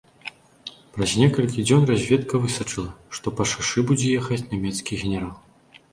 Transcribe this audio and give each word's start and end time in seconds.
Праз 0.95 1.11
некалькі 1.23 1.65
дзён 1.67 1.85
разведка 1.91 2.41
высачыла, 2.45 2.89
што 3.19 3.35
па 3.41 3.47
шашы 3.53 3.79
будзе 3.93 4.07
ехаць 4.23 4.43
нямецкі 4.55 4.93
генерал. 5.03 5.33